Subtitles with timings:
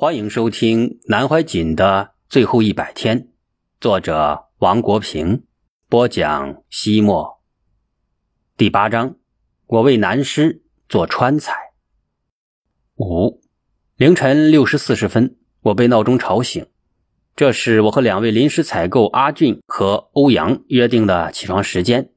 [0.00, 3.30] 欢迎收听南怀瑾的最后一百天，
[3.80, 5.42] 作者王国平
[5.88, 6.62] 播讲。
[6.70, 7.40] 西莫
[8.56, 9.16] 第八章，
[9.66, 11.72] 我为南师做川菜。
[12.94, 13.40] 五
[13.96, 16.64] 凌晨六时四十分，我被闹钟吵醒。
[17.34, 22.12] 这是我和两位临时采购阿俊和欧阳约定的起床时间。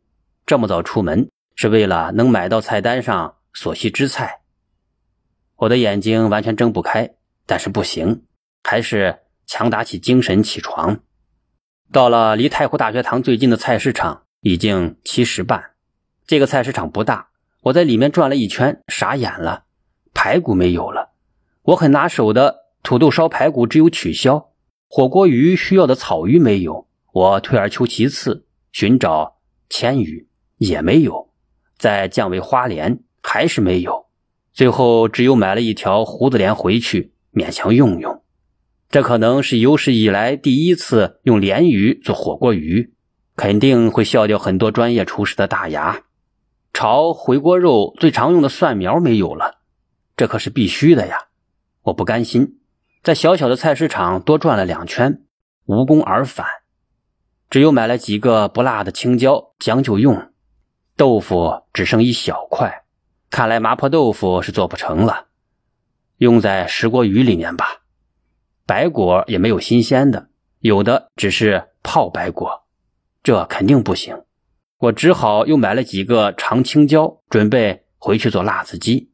[0.45, 4.41] 这么早出门是为了能买到菜单上所需之菜。
[5.55, 7.16] 我的眼睛完全睁不开。
[7.52, 8.23] 但是不行，
[8.63, 11.01] 还是强打起精神起床。
[11.91, 15.71] 到了离太湖大学堂最近的菜市场，已经七时半。
[16.25, 17.27] 这个菜市场不大，
[17.64, 19.65] 我在里面转了一圈，傻眼了，
[20.14, 21.11] 排骨没有了。
[21.64, 24.52] 我很拿手的土豆烧排骨只有取消，
[24.88, 26.88] 火锅鱼需要的草鱼没有。
[27.11, 31.33] 我退而求其次，寻找千鱼也没有，
[31.77, 34.05] 再降为花鲢还是没有。
[34.53, 37.11] 最后只有买了一条胡子鲢回去。
[37.33, 38.23] 勉强用用，
[38.89, 42.93] 这可能是有史以来第一次用鲢鱼做火锅鱼，
[43.35, 46.01] 肯定会笑掉很多专业厨师的大牙。
[46.73, 49.59] 炒回锅肉最常用的蒜苗没有了，
[50.15, 51.27] 这可是必须的呀！
[51.83, 52.59] 我不甘心，
[53.03, 55.21] 在小小的菜市场多转了两圈，
[55.66, 56.45] 无功而返，
[57.49, 60.31] 只有买了几个不辣的青椒将就用。
[60.95, 62.83] 豆腐只剩一小块，
[63.29, 65.27] 看来麻婆豆腐是做不成了。
[66.22, 67.81] 用在石锅鱼里面吧，
[68.67, 72.67] 白果也没有新鲜的，有的只是泡白果，
[73.23, 74.22] 这肯定不行。
[74.78, 79.09] 我只好又买了几个长青椒，准备回去做辣子鸡，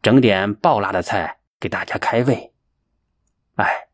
[0.00, 2.52] 整点爆辣的菜给大家开胃。
[3.56, 3.88] 哎，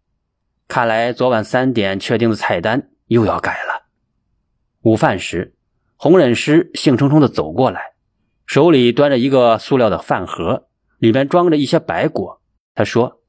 [0.69, 3.87] 看来昨晚三点确定的菜单又要改了。
[4.83, 5.55] 午饭时，
[5.97, 7.95] 红忍师兴冲冲的走过来，
[8.45, 12.39] 手里端着一个塑料的饭盒，里面装着一些白果。
[12.81, 13.21] 他说：“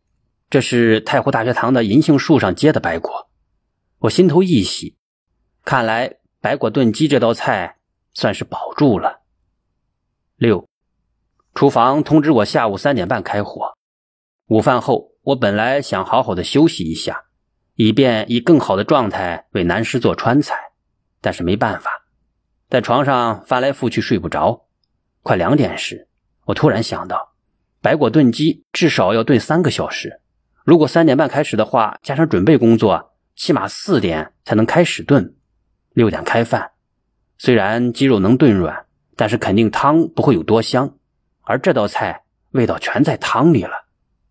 [0.49, 3.29] 这是太湖大学堂的银杏树上结的白果。”
[3.99, 4.95] 我心头一喜，
[5.65, 7.79] 看来白果炖鸡这道菜
[8.13, 9.23] 算是保住了。
[10.37, 10.69] 六，
[11.53, 13.73] 厨房通知我下午三点半开火。
[14.47, 17.25] 午饭后，我本来想好好的休息一下，
[17.75, 20.55] 以便以更好的状态为南师做川菜，
[21.19, 21.91] 但是没办法，
[22.69, 24.67] 在床上翻来覆去睡不着。
[25.23, 26.07] 快两点时，
[26.45, 27.30] 我突然想到。
[27.81, 30.21] 白果炖鸡至少要炖三个小时，
[30.63, 35.33] 如果三点半开始的话，加上准备工作，起码四点才能开始炖，
[35.93, 36.73] 六点开饭。
[37.39, 40.93] 虽然鸡肉能炖软，但是肯定汤不会有多香，
[41.41, 43.71] 而这道菜味道全在汤里了。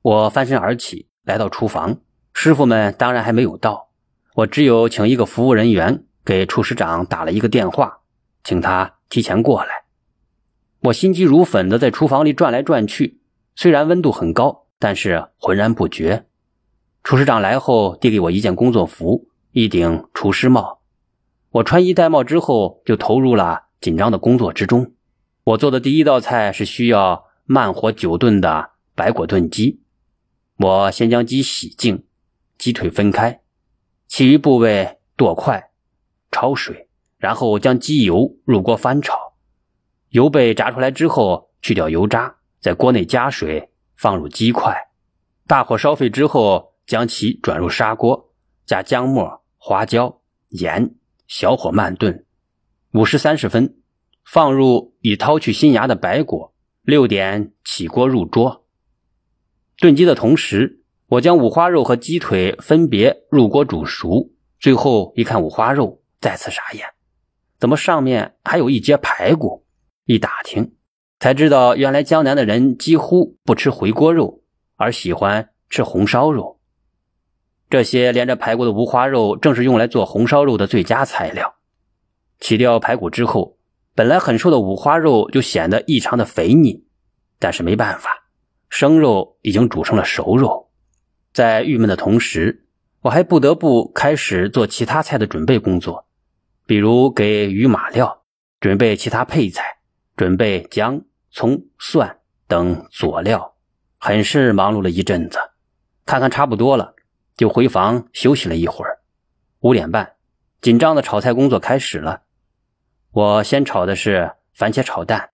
[0.03, 1.99] 我翻身而起，来到厨房，
[2.33, 3.89] 师傅们当然还没有到，
[4.37, 7.99] 我只有请一个服务人员给厨师长打了一个电话，
[8.45, 9.87] 请他提前过来。
[10.83, 13.20] 我心急如焚的在厨房里转来转去。
[13.61, 16.25] 虽然温度很高，但是浑然不觉。
[17.05, 20.81] 厨师长来后，递给我一件工作服、一顶厨师帽。
[21.51, 24.95] 我穿衣戴帽之后，就投入了紧张的工作之中。
[25.45, 29.83] 我做的第一道菜是需要慢火久炖的白果炖鸡。
[30.57, 32.07] 我先将鸡洗净，
[32.57, 33.43] 鸡腿分开，
[34.09, 35.69] 其余部位剁块，
[36.31, 36.89] 焯水，
[37.19, 39.35] 然后将鸡油入锅翻炒。
[40.09, 42.37] 油被炸出来之后，去掉油渣。
[42.61, 44.89] 在锅内加水，放入鸡块，
[45.47, 48.33] 大火烧沸之后，将其转入砂锅，
[48.67, 50.95] 加姜末、花椒、盐，
[51.27, 52.27] 小火慢炖。
[52.93, 53.79] 五时三十分，
[54.25, 56.55] 放入已掏去新芽的白果。
[56.83, 58.67] 六点起锅入桌。
[59.77, 64.33] 炖鸡的同时，我将五花肉和鸡腿分别入锅煮熟。
[64.59, 66.87] 最后一看五花肉，再次傻眼，
[67.59, 69.65] 怎么上面还有一截排骨？
[70.05, 70.75] 一打听。
[71.21, 74.43] 才知道，原来江南的人几乎不吃回锅肉，
[74.77, 76.59] 而喜欢吃红烧肉。
[77.69, 81.57] 这些连着排骨的五花肉，正是用来做红烧肉的最佳材料。
[82.41, 83.59] 起掉排骨之后，
[83.95, 86.87] 本来很瘦的五花肉就显得异常的肥腻。
[87.39, 88.25] 但是没办法，
[88.71, 90.71] 生肉已经煮成了熟肉。
[91.35, 92.65] 在郁闷的同时，
[93.03, 96.07] 我还不得不开始做其他菜的准备工作，
[96.67, 98.23] 比如给鱼码料，
[98.59, 99.81] 准备其他配菜，
[100.17, 101.03] 准备姜。
[101.31, 103.55] 葱、蒜等佐料，
[103.99, 105.39] 很是忙碌了一阵子。
[106.05, 106.95] 看看差不多了，
[107.37, 108.99] 就回房休息了一会儿。
[109.61, 110.15] 五点半，
[110.61, 112.23] 紧张的炒菜工作开始了。
[113.13, 115.31] 我先炒的是番茄炒蛋，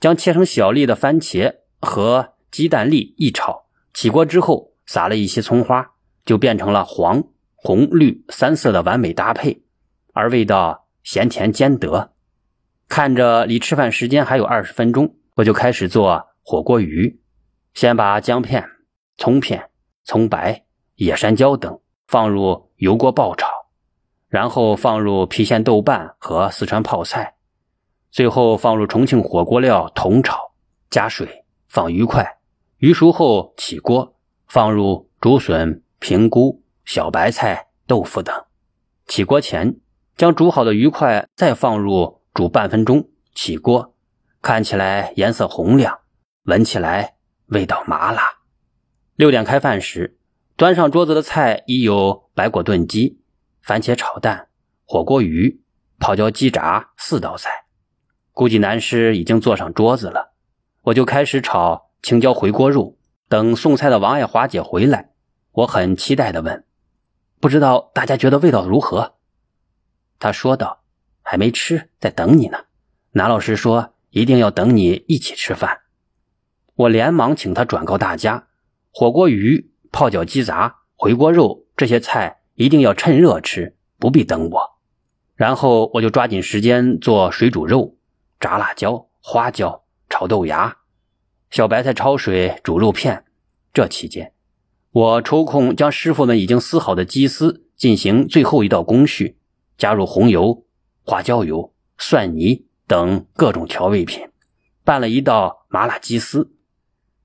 [0.00, 5.92] 将切成小粒的番茄和鸡蛋粒一炒，起锅之后撒了一些葱花，
[6.26, 7.24] 就变成了黄、
[7.54, 9.62] 红、绿三色的完美搭配，
[10.12, 12.12] 而味道咸甜兼得。
[12.88, 15.16] 看着离吃饭时间还有二十分钟。
[15.34, 17.18] 我就开始做火锅鱼，
[17.72, 18.68] 先把姜片、
[19.16, 19.70] 葱片、
[20.04, 20.64] 葱白、
[20.96, 23.48] 野山椒等，放入油锅爆炒，
[24.28, 27.36] 然后放入郫县豆瓣和四川泡菜，
[28.10, 30.52] 最后放入重庆火锅料同炒，
[30.90, 32.38] 加水，放鱼块，
[32.76, 34.14] 鱼熟后起锅，
[34.46, 38.44] 放入竹笋、平菇、小白菜、豆腐等。
[39.06, 39.78] 起锅前，
[40.14, 43.91] 将煮好的鱼块再放入煮半分钟，起锅，
[44.42, 46.00] 看起来颜色红亮，
[46.42, 47.14] 闻起来
[47.46, 48.38] 味道麻辣。
[49.14, 50.18] 六点开饭时，
[50.56, 53.22] 端上桌子的菜已有白果炖鸡、
[53.62, 54.48] 番茄炒蛋、
[54.84, 55.62] 火锅鱼、
[56.00, 57.66] 泡椒鸡炸四道菜。
[58.32, 60.32] 估计南师已经坐上桌子了，
[60.80, 62.98] 我就开始炒青椒回锅肉。
[63.28, 65.12] 等送菜的王爱华姐回来，
[65.52, 66.66] 我很期待地问。
[67.40, 69.14] 不知道大家觉得味道如何？
[70.18, 70.82] 他说道
[71.22, 72.58] ：“还没吃，在等你呢。”
[73.14, 75.80] 南老师说：“一定要等你一起吃饭。”
[76.74, 78.46] 我连忙请他转告大家：
[78.90, 84.78] 火锅鱼、泡脚鸡杂、回锅肉这些菜一定要趁热吃，不必等我。
[85.34, 87.96] 然后我就抓紧时间做水煮肉、
[88.38, 90.76] 炸辣椒、花椒、炒豆芽、
[91.50, 93.24] 小白菜焯水煮肉片。
[93.72, 94.32] 这期间。
[94.92, 99.38] 我抽空将师傅们已经撕好的鸡丝进行最后一道工序，
[99.78, 100.64] 加入红油、
[101.02, 104.28] 花椒油、蒜泥等各种调味品，
[104.84, 106.54] 拌了一道麻辣鸡丝。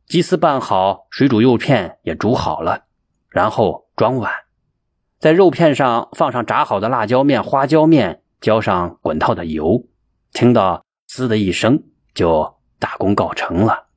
[0.06, 2.86] 鸡丝拌好，水煮肉片也煮好了，
[3.30, 4.31] 然后装碗，
[5.19, 9.86] 在肉片上放上炸好的辣椒面、花椒面，浇上滚烫的油，
[10.31, 11.83] 听到“滋”的一声，
[12.13, 13.88] 就大功告成了。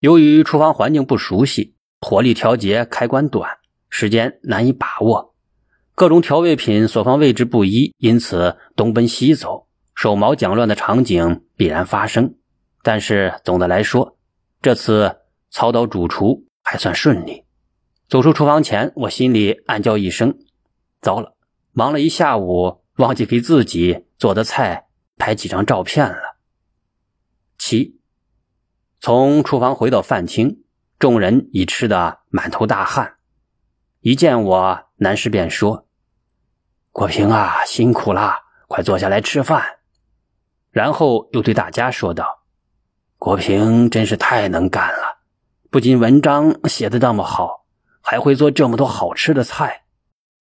[0.00, 1.74] 由于厨房环境不熟悉。
[2.04, 3.58] 火力调节开关短，
[3.88, 5.36] 时间难以把握，
[5.94, 12.36] 各种调味品所放位置不一，因此东奔西走、手忙脚乱的场景必然发生。
[12.82, 14.18] 但是总的来说，
[14.60, 17.44] 这次操刀主厨还算顺利。
[18.08, 20.38] 走出厨房前，我心里暗叫一声
[21.00, 21.36] ：“糟了，
[21.72, 26.36] 忙了一下午，忘记给自己做的菜拍几张照片了。”
[27.58, 28.00] 七，
[29.00, 30.58] 从厨房回到饭厅。
[30.98, 33.16] 众人已吃得满头大汗，
[34.02, 35.88] 一见我，南师便说
[36.92, 39.78] ：“国平啊，辛苦啦，快坐下来吃饭。”
[40.72, 42.42] 然后又对大家说道
[43.18, 45.18] ：“国平真是太能干了，
[45.70, 47.66] 不仅文章写的那么好，
[48.00, 49.84] 还会做这么多好吃的菜。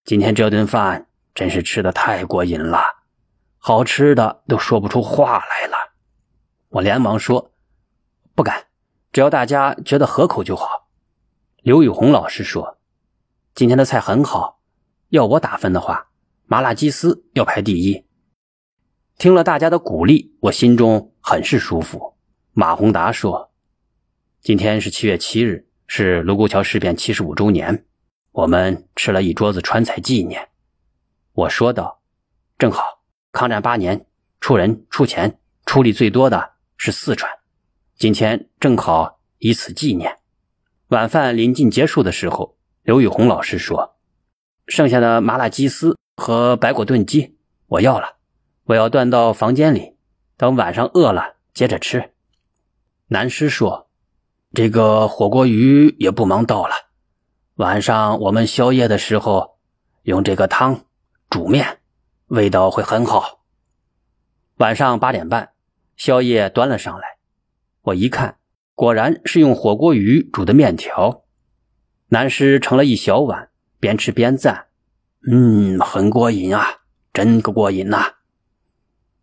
[0.06, 2.82] 今天这顿饭真是吃的太过瘾了，
[3.58, 5.92] 好吃的都说不出话来了。”
[6.70, 7.52] 我连忙说
[8.34, 8.68] ：“不敢。”
[9.12, 10.88] 只要大家觉得合口就好。
[11.62, 12.78] 刘宇红老师说
[13.54, 14.62] ：“今天的菜很好，
[15.10, 16.08] 要我打分的话，
[16.46, 18.06] 麻辣鸡丝要排第一。”
[19.22, 22.16] 听了大家的鼓励，我心中很是舒服。
[22.54, 23.52] 马宏达说
[24.42, 27.86] ：“今天是七月七日，是卢沟桥事变七十五周年，
[28.32, 30.50] 我们吃了一桌子川菜纪念。”
[31.34, 32.02] 我说道
[32.58, 34.08] ：“正好，抗战八年，
[34.40, 37.32] 出人出钱出力最多的是四川。”
[37.96, 40.18] 今天正好以此纪念。
[40.88, 43.98] 晚饭临近结束的时候，刘宇红老师说
[44.66, 47.38] ：“剩下的麻辣鸡丝和白果炖鸡
[47.68, 48.16] 我要了，
[48.72, 49.98] 我要端到房间里，
[50.38, 52.14] 等晚上饿了接着吃。”
[53.08, 53.90] 南师说
[54.56, 56.76] ：“这个火锅鱼也不忙到了，
[57.56, 59.58] 晚上我们宵夜的时候
[60.04, 60.86] 用这个汤
[61.30, 61.80] 煮面，
[62.28, 63.42] 味道会很好。”
[64.56, 65.50] 晚上八点半，
[65.98, 67.18] 宵夜端了上来。
[67.82, 68.38] 我一看，
[68.74, 71.26] 果然是用火锅鱼煮的面条。
[72.08, 73.50] 南师盛了一小碗，
[73.82, 74.68] 边吃边赞
[75.30, 78.14] ：“嗯，很过瘾啊，真个过瘾呐！”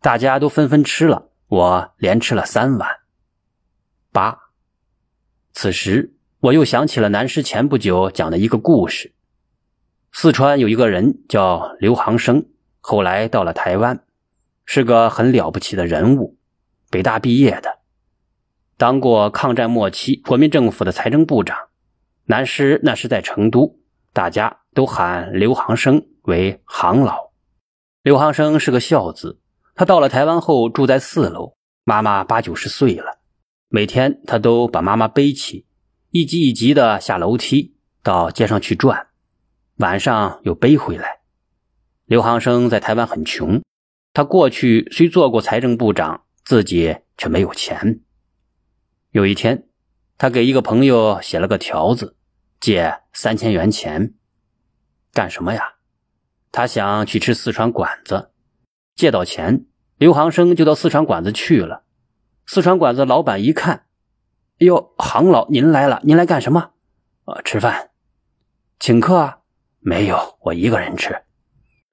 [0.01, 2.89] 大家都纷纷吃了，我连吃了三碗。
[4.13, 4.39] 八。
[5.53, 9.13] 此时我又想起了南师前不久讲的一个故事：
[10.13, 12.47] 四川有一个人叫刘航生，
[12.81, 14.05] 后来到了台湾，
[14.65, 16.39] 是个很了不起的人物，
[16.91, 17.81] 北大毕业的。
[18.77, 21.59] 当过抗战末期国民政府的财政部长，
[22.27, 23.81] 南师那是在成都，
[24.13, 27.33] 大家都喊刘航生为航老。
[28.03, 29.41] 刘航生是个孝子，
[29.79, 33.21] 他到了台湾后住在四楼，妈妈八九十岁了，
[33.69, 35.67] 每天他都把妈妈背起，
[36.11, 39.07] 一级一级的下楼梯到街上去转，
[39.77, 41.21] 晚上又背回来。
[42.07, 43.63] 刘航生在台湾很穷，
[44.13, 48.01] 他过去虽做过财政部长，自己却没有钱。
[49.13, 49.69] 有一天，
[50.17, 52.17] 他给一个朋友写了个条子，
[52.59, 54.15] 借三千元钱。
[55.13, 55.75] 干什么呀？
[56.51, 58.33] 他想去吃四川馆子。
[58.99, 59.65] 借到钱，
[59.97, 61.85] 刘航生就到四川馆子去了。
[62.47, 63.87] 四川馆子老板一看，
[64.59, 66.73] 哎呦，航老您来了，您来干什么？
[67.25, 67.91] 呃，吃饭。
[68.81, 69.39] 请客啊？
[69.79, 71.23] 没有，我一个人吃。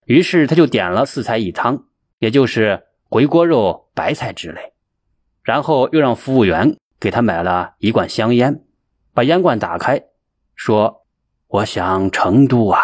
[0.05, 1.85] 于是他就点了四菜一汤，
[2.17, 4.73] 也就是回锅肉、白菜之类，
[5.43, 8.65] 然后又让服务员给他买了一罐香烟，
[9.13, 10.05] 把烟罐打开，
[10.55, 11.05] 说
[11.45, 12.81] ：“我想成都啊。”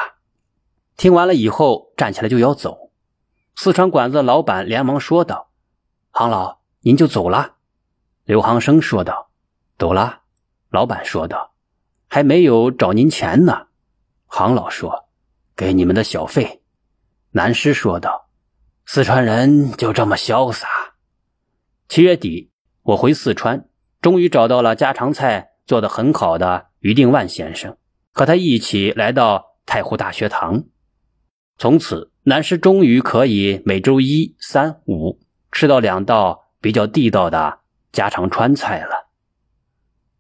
[0.96, 2.91] 听完了以后，站起来就要走。
[3.56, 5.52] 四川馆子老板连忙说道
[6.10, 7.58] ：“杭老，您就走了？”
[8.26, 9.30] 刘航生说道
[9.78, 10.22] ：“走了。”
[10.70, 11.54] 老板说道
[12.08, 13.68] ：“还没有找您钱呢。”
[14.26, 15.10] 杭老说
[15.56, 16.64] ：“给你们的小费。”
[17.32, 18.30] 南师说道
[18.86, 20.68] ：“四川人就这么潇洒。”
[21.88, 22.52] 七月底，
[22.84, 23.70] 我回四川，
[24.02, 27.78] 终于找到了家常菜做的很好的于定万先生，
[28.14, 30.64] 和他一起来到太湖大学堂。
[31.58, 35.20] 从此，男士终于可以每周一、三、五
[35.52, 37.60] 吃到两道比较地道的
[37.92, 39.11] 家常川菜了。